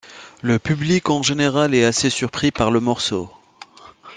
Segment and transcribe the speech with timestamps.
[0.41, 3.31] Le public en général est assez surpris par le morceau.